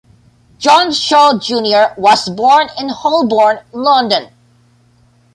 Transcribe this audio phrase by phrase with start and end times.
[0.57, 4.31] John Shaw Junior was born in Holborn, London.